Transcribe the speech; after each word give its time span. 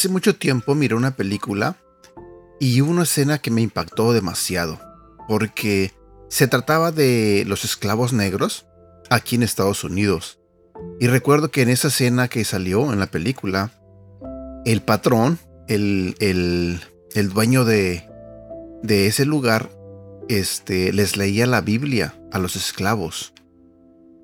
Hace 0.00 0.08
mucho 0.08 0.34
tiempo 0.34 0.74
miré 0.74 0.94
una 0.94 1.16
película 1.16 1.76
y 2.58 2.80
una 2.80 3.02
escena 3.02 3.38
que 3.38 3.50
me 3.50 3.60
impactó 3.60 4.12
demasiado, 4.12 4.80
porque 5.28 5.92
se 6.28 6.46
trataba 6.46 6.90
de 6.90 7.44
los 7.46 7.64
esclavos 7.64 8.12
negros 8.12 8.66
aquí 9.10 9.34
en 9.34 9.42
Estados 9.42 9.84
Unidos. 9.84 10.38
Y 11.00 11.08
recuerdo 11.08 11.50
que 11.50 11.62
en 11.62 11.68
esa 11.68 11.88
escena 11.88 12.28
que 12.28 12.44
salió 12.44 12.92
en 12.92 12.98
la 12.98 13.08
película, 13.08 13.72
el 14.64 14.80
patrón, 14.80 15.38
el, 15.70 16.80
el, 17.14 17.28
dueño 17.30 17.64
de, 17.64 18.04
de 18.82 19.06
ese 19.06 19.24
lugar, 19.24 19.70
este, 20.28 20.92
les 20.92 21.16
leía 21.16 21.46
la 21.46 21.60
Biblia 21.60 22.14
a 22.32 22.38
los 22.38 22.56
esclavos, 22.56 23.32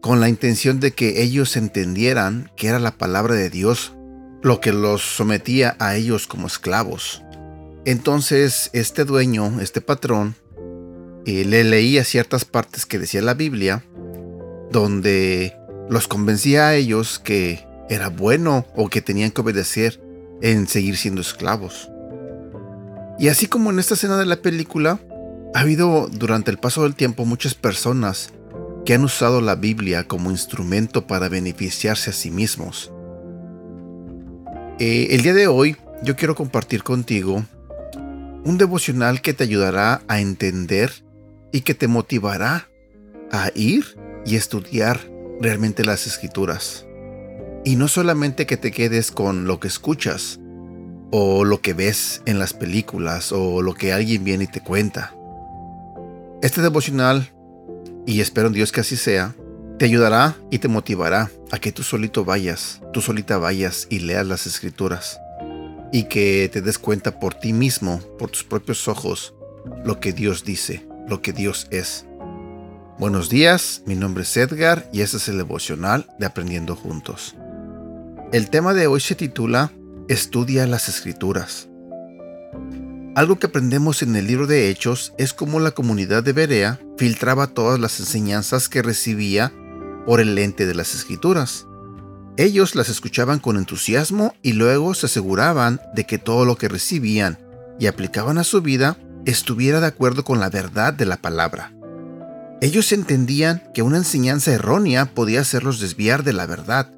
con 0.00 0.20
la 0.20 0.28
intención 0.28 0.80
de 0.80 0.92
que 0.92 1.22
ellos 1.22 1.56
entendieran 1.56 2.50
que 2.56 2.68
era 2.68 2.78
la 2.78 2.98
palabra 2.98 3.34
de 3.34 3.50
Dios 3.50 3.92
lo 4.42 4.60
que 4.60 4.72
los 4.72 5.02
sometía 5.02 5.76
a 5.78 5.96
ellos 5.96 6.26
como 6.26 6.46
esclavos. 6.46 7.22
Entonces 7.84 8.70
este 8.72 9.04
dueño, 9.04 9.60
este 9.60 9.80
patrón, 9.80 10.36
eh, 11.24 11.44
le 11.44 11.64
leía 11.64 12.04
ciertas 12.04 12.44
partes 12.44 12.86
que 12.86 12.98
decía 12.98 13.22
la 13.22 13.34
Biblia, 13.34 13.84
donde 14.70 15.56
los 15.88 16.06
convencía 16.06 16.68
a 16.68 16.74
ellos 16.74 17.18
que 17.18 17.66
era 17.88 18.08
bueno 18.08 18.66
o 18.76 18.88
que 18.88 19.02
tenían 19.02 19.30
que 19.30 19.40
obedecer 19.40 20.00
en 20.42 20.66
seguir 20.66 20.96
siendo 20.96 21.20
esclavos. 21.20 21.90
Y 23.18 23.28
así 23.28 23.46
como 23.46 23.70
en 23.70 23.78
esta 23.78 23.94
escena 23.94 24.16
de 24.18 24.26
la 24.26 24.36
película, 24.36 25.00
ha 25.54 25.60
habido 25.60 26.08
durante 26.08 26.50
el 26.50 26.58
paso 26.58 26.82
del 26.82 26.94
tiempo 26.94 27.24
muchas 27.24 27.54
personas 27.54 28.32
que 28.84 28.94
han 28.94 29.04
usado 29.04 29.40
la 29.40 29.56
Biblia 29.56 30.04
como 30.04 30.30
instrumento 30.30 31.06
para 31.06 31.28
beneficiarse 31.28 32.10
a 32.10 32.12
sí 32.12 32.30
mismos. 32.30 32.92
Eh, 34.78 35.08
el 35.10 35.22
día 35.22 35.34
de 35.34 35.48
hoy 35.48 35.76
yo 36.02 36.16
quiero 36.16 36.34
compartir 36.34 36.82
contigo 36.82 37.42
un 38.44 38.58
devocional 38.58 39.22
que 39.22 39.32
te 39.32 39.44
ayudará 39.44 40.02
a 40.06 40.20
entender 40.20 40.92
y 41.52 41.62
que 41.62 41.74
te 41.74 41.88
motivará 41.88 42.68
a 43.32 43.50
ir 43.54 43.96
y 44.24 44.36
estudiar 44.36 45.00
realmente 45.40 45.84
las 45.84 46.06
escrituras. 46.06 46.86
Y 47.66 47.74
no 47.74 47.88
solamente 47.88 48.46
que 48.46 48.56
te 48.56 48.70
quedes 48.70 49.10
con 49.10 49.48
lo 49.48 49.58
que 49.58 49.66
escuchas, 49.66 50.38
o 51.10 51.44
lo 51.44 51.60
que 51.60 51.74
ves 51.74 52.22
en 52.24 52.38
las 52.38 52.52
películas, 52.52 53.32
o 53.32 53.60
lo 53.60 53.74
que 53.74 53.92
alguien 53.92 54.22
viene 54.22 54.44
y 54.44 54.46
te 54.46 54.60
cuenta. 54.60 55.12
Este 56.42 56.62
devocional, 56.62 57.32
y 58.06 58.20
espero 58.20 58.46
en 58.46 58.52
Dios 58.52 58.70
que 58.70 58.82
así 58.82 58.96
sea, 58.96 59.34
te 59.80 59.84
ayudará 59.84 60.36
y 60.48 60.60
te 60.60 60.68
motivará 60.68 61.28
a 61.50 61.58
que 61.58 61.72
tú 61.72 61.82
solito 61.82 62.24
vayas, 62.24 62.82
tú 62.92 63.00
solita 63.00 63.36
vayas 63.36 63.88
y 63.90 63.98
leas 63.98 64.28
las 64.28 64.46
escrituras. 64.46 65.18
Y 65.92 66.04
que 66.04 66.48
te 66.52 66.62
des 66.62 66.78
cuenta 66.78 67.18
por 67.18 67.34
ti 67.34 67.52
mismo, 67.52 67.98
por 68.16 68.30
tus 68.30 68.44
propios 68.44 68.86
ojos, 68.86 69.34
lo 69.84 69.98
que 69.98 70.12
Dios 70.12 70.44
dice, 70.44 70.86
lo 71.08 71.20
que 71.20 71.32
Dios 71.32 71.66
es. 71.72 72.06
Buenos 73.00 73.28
días, 73.28 73.82
mi 73.86 73.96
nombre 73.96 74.22
es 74.22 74.36
Edgar 74.36 74.88
y 74.92 75.00
este 75.00 75.16
es 75.16 75.26
el 75.26 75.38
devocional 75.38 76.06
de 76.20 76.26
Aprendiendo 76.26 76.76
Juntos. 76.76 77.34
El 78.36 78.50
tema 78.50 78.74
de 78.74 78.86
hoy 78.86 79.00
se 79.00 79.14
titula 79.14 79.72
Estudia 80.08 80.66
las 80.66 80.90
escrituras. 80.90 81.70
Algo 83.14 83.38
que 83.38 83.46
aprendemos 83.46 84.02
en 84.02 84.14
el 84.14 84.26
libro 84.26 84.46
de 84.46 84.68
Hechos 84.68 85.14
es 85.16 85.32
cómo 85.32 85.58
la 85.58 85.70
comunidad 85.70 86.22
de 86.22 86.34
Berea 86.34 86.78
filtraba 86.98 87.46
todas 87.46 87.80
las 87.80 87.98
enseñanzas 87.98 88.68
que 88.68 88.82
recibía 88.82 89.54
por 90.04 90.20
el 90.20 90.34
lente 90.34 90.66
de 90.66 90.74
las 90.74 90.94
escrituras. 90.94 91.66
Ellos 92.36 92.74
las 92.74 92.90
escuchaban 92.90 93.38
con 93.38 93.56
entusiasmo 93.56 94.34
y 94.42 94.52
luego 94.52 94.92
se 94.92 95.06
aseguraban 95.06 95.80
de 95.94 96.04
que 96.04 96.18
todo 96.18 96.44
lo 96.44 96.56
que 96.56 96.68
recibían 96.68 97.38
y 97.80 97.86
aplicaban 97.86 98.36
a 98.36 98.44
su 98.44 98.60
vida 98.60 98.98
estuviera 99.24 99.80
de 99.80 99.86
acuerdo 99.86 100.24
con 100.24 100.40
la 100.40 100.50
verdad 100.50 100.92
de 100.92 101.06
la 101.06 101.16
palabra. 101.16 101.72
Ellos 102.60 102.92
entendían 102.92 103.62
que 103.72 103.80
una 103.80 103.96
enseñanza 103.96 104.52
errónea 104.52 105.06
podía 105.06 105.40
hacerlos 105.40 105.80
desviar 105.80 106.22
de 106.22 106.34
la 106.34 106.44
verdad 106.44 106.90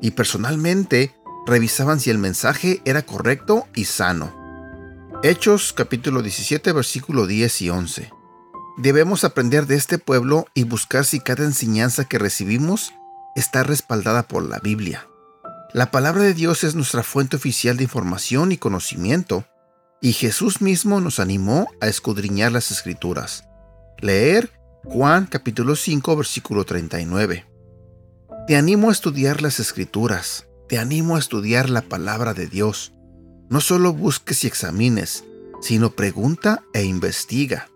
y 0.00 0.12
personalmente 0.12 1.14
revisaban 1.46 2.00
si 2.00 2.10
el 2.10 2.18
mensaje 2.18 2.82
era 2.84 3.02
correcto 3.02 3.66
y 3.74 3.84
sano. 3.84 4.34
Hechos 5.22 5.72
capítulo 5.72 6.22
17 6.22 6.72
versículo 6.72 7.26
10 7.26 7.62
y 7.62 7.70
11. 7.70 8.10
Debemos 8.76 9.24
aprender 9.24 9.66
de 9.66 9.76
este 9.76 9.98
pueblo 9.98 10.46
y 10.54 10.64
buscar 10.64 11.04
si 11.04 11.20
cada 11.20 11.44
enseñanza 11.44 12.04
que 12.04 12.18
recibimos 12.18 12.92
está 13.34 13.62
respaldada 13.62 14.28
por 14.28 14.44
la 14.44 14.58
Biblia. 14.58 15.08
La 15.72 15.90
palabra 15.90 16.22
de 16.22 16.34
Dios 16.34 16.64
es 16.64 16.74
nuestra 16.74 17.02
fuente 17.02 17.36
oficial 17.36 17.76
de 17.76 17.84
información 17.84 18.52
y 18.52 18.58
conocimiento, 18.58 19.46
y 20.00 20.12
Jesús 20.12 20.60
mismo 20.60 21.00
nos 21.00 21.20
animó 21.20 21.68
a 21.80 21.88
escudriñar 21.88 22.52
las 22.52 22.70
escrituras. 22.70 23.44
Leer 23.98 24.52
Juan 24.84 25.26
capítulo 25.26 25.74
5 25.74 26.16
versículo 26.16 26.64
39. 26.64 27.55
Te 28.46 28.54
animo 28.54 28.90
a 28.90 28.92
estudiar 28.92 29.42
las 29.42 29.58
escrituras, 29.58 30.46
te 30.68 30.78
animo 30.78 31.16
a 31.16 31.18
estudiar 31.18 31.68
la 31.68 31.82
palabra 31.82 32.32
de 32.32 32.46
Dios. 32.46 32.94
No 33.50 33.60
solo 33.60 33.92
busques 33.92 34.44
y 34.44 34.46
examines, 34.46 35.24
sino 35.60 35.96
pregunta 35.96 36.62
e 36.72 36.84
investiga. 36.84 37.68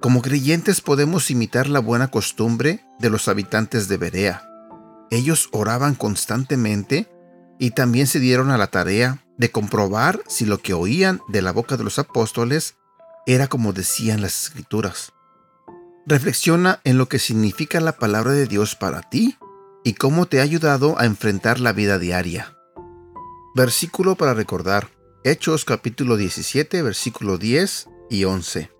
Como 0.00 0.22
creyentes 0.22 0.80
podemos 0.80 1.28
imitar 1.32 1.68
la 1.68 1.80
buena 1.80 2.08
costumbre 2.08 2.84
de 3.00 3.10
los 3.10 3.26
habitantes 3.26 3.88
de 3.88 3.96
Berea. 3.96 4.48
Ellos 5.10 5.48
oraban 5.50 5.96
constantemente 5.96 7.10
y 7.58 7.72
también 7.72 8.06
se 8.06 8.20
dieron 8.20 8.52
a 8.52 8.58
la 8.58 8.68
tarea 8.68 9.24
de 9.38 9.50
comprobar 9.50 10.22
si 10.28 10.46
lo 10.46 10.58
que 10.58 10.72
oían 10.72 11.20
de 11.26 11.42
la 11.42 11.50
boca 11.50 11.76
de 11.76 11.82
los 11.82 11.98
apóstoles 11.98 12.76
era 13.26 13.48
como 13.48 13.72
decían 13.72 14.22
las 14.22 14.44
escrituras. 14.44 15.12
Reflexiona 16.06 16.80
en 16.84 16.96
lo 16.96 17.08
que 17.08 17.18
significa 17.18 17.80
la 17.80 17.96
palabra 17.96 18.30
de 18.30 18.46
Dios 18.46 18.76
para 18.76 19.02
ti 19.02 19.36
y 19.84 19.94
cómo 19.94 20.26
te 20.26 20.40
ha 20.40 20.42
ayudado 20.42 20.98
a 20.98 21.06
enfrentar 21.06 21.60
la 21.60 21.72
vida 21.72 21.98
diaria. 21.98 22.56
Versículo 23.54 24.14
para 24.16 24.34
recordar. 24.34 24.88
Hechos 25.24 25.64
capítulo 25.64 26.16
17, 26.16 26.82
versículo 26.82 27.36
10 27.38 27.88
y 28.08 28.24
11. 28.24 28.70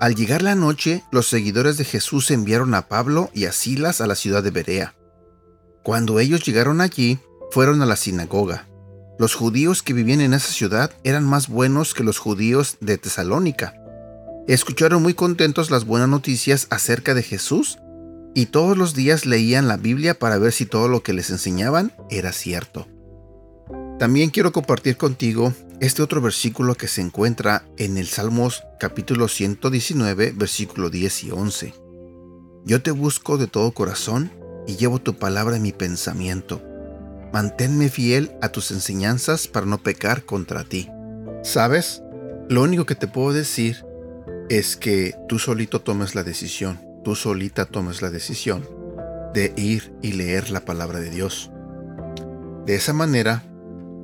Al 0.00 0.14
llegar 0.14 0.42
la 0.42 0.54
noche, 0.54 1.04
los 1.10 1.26
seguidores 1.26 1.76
de 1.76 1.84
Jesús 1.84 2.30
enviaron 2.30 2.74
a 2.74 2.88
Pablo 2.88 3.30
y 3.34 3.46
a 3.46 3.52
Silas 3.52 4.00
a 4.00 4.06
la 4.06 4.14
ciudad 4.14 4.42
de 4.42 4.50
Berea. 4.50 4.94
Cuando 5.82 6.20
ellos 6.20 6.44
llegaron 6.44 6.80
allí, 6.80 7.18
fueron 7.50 7.82
a 7.82 7.86
la 7.86 7.96
sinagoga. 7.96 8.68
Los 9.18 9.34
judíos 9.34 9.82
que 9.82 9.94
vivían 9.94 10.20
en 10.20 10.34
esa 10.34 10.52
ciudad 10.52 10.92
eran 11.02 11.24
más 11.24 11.48
buenos 11.48 11.94
que 11.94 12.04
los 12.04 12.18
judíos 12.18 12.76
de 12.80 12.98
Tesalónica. 12.98 13.74
Escucharon 14.46 15.02
muy 15.02 15.14
contentos 15.14 15.70
las 15.70 15.84
buenas 15.84 16.08
noticias 16.08 16.68
acerca 16.70 17.14
de 17.14 17.22
Jesús 17.22 17.78
y 18.38 18.46
todos 18.46 18.78
los 18.78 18.94
días 18.94 19.26
leían 19.26 19.66
la 19.66 19.76
Biblia 19.76 20.16
para 20.16 20.38
ver 20.38 20.52
si 20.52 20.64
todo 20.64 20.86
lo 20.86 21.02
que 21.02 21.12
les 21.12 21.30
enseñaban 21.30 21.92
era 22.08 22.30
cierto. 22.30 22.86
También 23.98 24.30
quiero 24.30 24.52
compartir 24.52 24.96
contigo 24.96 25.52
este 25.80 26.02
otro 26.02 26.20
versículo 26.20 26.76
que 26.76 26.86
se 26.86 27.00
encuentra 27.00 27.64
en 27.78 27.98
el 27.98 28.06
Salmos 28.06 28.62
capítulo 28.78 29.26
119, 29.26 30.34
versículo 30.36 30.88
10 30.88 31.24
y 31.24 31.30
11. 31.32 31.74
Yo 32.64 32.80
te 32.80 32.92
busco 32.92 33.38
de 33.38 33.48
todo 33.48 33.72
corazón 33.72 34.30
y 34.68 34.76
llevo 34.76 35.00
tu 35.00 35.14
palabra 35.14 35.56
en 35.56 35.62
mi 35.62 35.72
pensamiento. 35.72 36.62
Manténme 37.32 37.88
fiel 37.88 38.30
a 38.40 38.50
tus 38.50 38.70
enseñanzas 38.70 39.48
para 39.48 39.66
no 39.66 39.82
pecar 39.82 40.24
contra 40.24 40.62
ti. 40.62 40.88
¿Sabes? 41.42 42.04
Lo 42.48 42.62
único 42.62 42.86
que 42.86 42.94
te 42.94 43.08
puedo 43.08 43.32
decir 43.32 43.84
es 44.48 44.76
que 44.76 45.16
tú 45.28 45.40
solito 45.40 45.80
tomes 45.80 46.14
la 46.14 46.22
decisión, 46.22 46.87
tú 47.08 47.14
solita 47.14 47.64
tomes 47.64 48.02
la 48.02 48.10
decisión 48.10 48.68
de 49.32 49.54
ir 49.56 49.96
y 50.02 50.12
leer 50.12 50.50
la 50.50 50.66
palabra 50.66 51.00
de 51.00 51.08
Dios. 51.08 51.50
De 52.66 52.74
esa 52.74 52.92
manera 52.92 53.42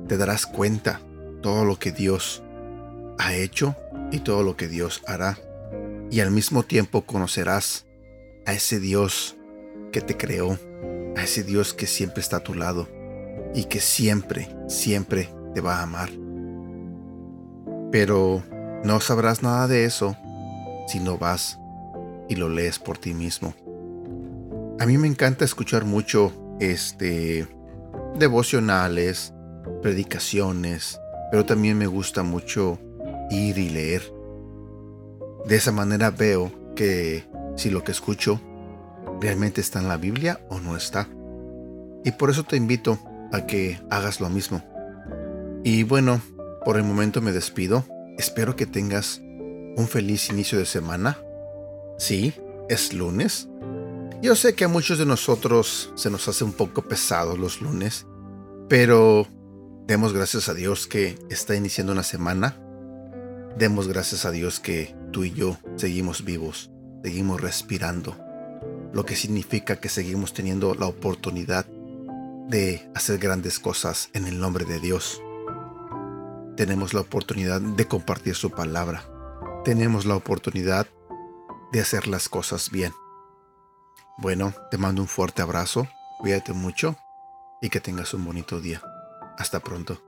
te 0.07 0.17
darás 0.17 0.47
cuenta 0.47 1.01
todo 1.43 1.65
lo 1.65 1.77
que 1.77 1.91
Dios 1.91 2.41
ha 3.19 3.35
hecho 3.35 3.75
y 4.11 4.21
todo 4.21 4.41
lo 4.41 4.57
que 4.57 4.67
Dios 4.67 5.03
hará. 5.05 5.37
Y 6.09 6.21
al 6.21 6.31
mismo 6.31 6.63
tiempo 6.63 7.03
conocerás 7.03 7.85
a 8.47 8.53
ese 8.53 8.79
Dios 8.79 9.37
que 9.91 10.01
te 10.01 10.17
creó, 10.17 10.57
a 11.15 11.25
ese 11.25 11.43
Dios 11.43 11.75
que 11.75 11.85
siempre 11.85 12.21
está 12.21 12.37
a 12.37 12.43
tu 12.43 12.55
lado 12.55 12.89
y 13.53 13.65
que 13.65 13.81
siempre, 13.81 14.49
siempre 14.67 15.29
te 15.53 15.61
va 15.61 15.77
a 15.77 15.83
amar. 15.83 16.09
Pero 17.91 18.41
no 18.83 18.99
sabrás 18.99 19.43
nada 19.43 19.67
de 19.67 19.85
eso 19.85 20.17
si 20.87 20.99
no 20.99 21.19
vas 21.19 21.59
y 22.29 22.35
lo 22.35 22.49
lees 22.49 22.79
por 22.79 22.97
ti 22.97 23.13
mismo. 23.13 23.53
A 24.79 24.85
mí 24.85 24.97
me 24.97 25.07
encanta 25.07 25.45
escuchar 25.45 25.85
mucho 25.85 26.33
este 26.59 27.47
devocionales, 28.17 29.33
predicaciones, 29.81 30.99
pero 31.31 31.45
también 31.45 31.77
me 31.77 31.87
gusta 31.87 32.23
mucho 32.23 32.79
ir 33.29 33.57
y 33.57 33.69
leer. 33.69 34.03
De 35.45 35.55
esa 35.55 35.71
manera 35.71 36.11
veo 36.11 36.51
que 36.75 37.23
si 37.55 37.69
lo 37.69 37.83
que 37.83 37.91
escucho 37.91 38.41
realmente 39.21 39.61
está 39.61 39.79
en 39.79 39.87
la 39.87 39.97
Biblia 39.97 40.39
o 40.49 40.59
no 40.59 40.75
está. 40.75 41.07
Y 42.03 42.11
por 42.11 42.29
eso 42.29 42.43
te 42.43 42.57
invito 42.57 42.99
a 43.31 43.45
que 43.45 43.79
hagas 43.89 44.19
lo 44.19 44.29
mismo. 44.29 44.63
Y 45.63 45.83
bueno, 45.83 46.21
por 46.63 46.77
el 46.77 46.83
momento 46.83 47.21
me 47.21 47.31
despido. 47.31 47.85
Espero 48.17 48.55
que 48.55 48.65
tengas 48.65 49.21
un 49.77 49.87
feliz 49.87 50.29
inicio 50.29 50.59
de 50.59 50.65
semana. 50.65 51.17
Sí, 51.97 52.33
es 52.69 52.93
lunes. 52.93 53.47
Yo 54.21 54.35
sé 54.35 54.53
que 54.55 54.65
a 54.65 54.69
muchos 54.69 54.97
de 54.97 55.05
nosotros 55.05 55.91
se 55.95 56.09
nos 56.09 56.27
hace 56.27 56.43
un 56.43 56.53
poco 56.53 56.81
pesado 56.81 57.37
los 57.37 57.61
lunes, 57.61 58.05
pero 58.67 59.27
demos 59.87 60.13
gracias 60.13 60.49
a 60.49 60.53
Dios 60.53 60.87
que 60.87 61.17
está 61.29 61.55
iniciando 61.55 61.93
una 61.93 62.03
semana. 62.03 62.57
Demos 63.57 63.87
gracias 63.87 64.25
a 64.25 64.31
Dios 64.31 64.59
que 64.59 64.95
tú 65.11 65.23
y 65.23 65.31
yo 65.31 65.57
seguimos 65.77 66.25
vivos, 66.25 66.71
seguimos 67.03 67.39
respirando, 67.39 68.17
lo 68.93 69.05
que 69.05 69.15
significa 69.15 69.77
que 69.77 69.87
seguimos 69.87 70.33
teniendo 70.33 70.75
la 70.75 70.87
oportunidad 70.87 71.65
de 72.49 72.89
hacer 72.93 73.19
grandes 73.19 73.59
cosas 73.59 74.09
en 74.13 74.25
el 74.25 74.39
nombre 74.39 74.65
de 74.65 74.79
Dios. 74.79 75.21
Tenemos 76.57 76.93
la 76.93 77.01
oportunidad 77.01 77.61
de 77.61 77.87
compartir 77.87 78.35
su 78.35 78.51
palabra. 78.51 79.03
Tenemos 79.63 80.05
la 80.05 80.15
oportunidad 80.15 80.87
de 81.75 81.81
hacer 81.81 82.07
las 82.07 82.29
cosas 82.29 82.71
bien. 82.71 82.93
Bueno, 84.17 84.53
te 84.71 84.77
mando 84.77 85.01
un 85.01 85.09
fuerte 85.09 85.41
abrazo, 85.41 85.89
cuídate 86.19 86.53
mucho 86.53 86.95
y 87.61 87.69
que 87.69 87.81
tengas 87.81 88.13
un 88.13 88.23
bonito 88.23 88.61
día. 88.61 88.81
Hasta 89.37 89.59
pronto. 89.59 90.04